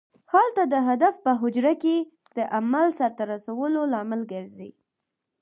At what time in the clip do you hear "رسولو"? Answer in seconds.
3.33-3.81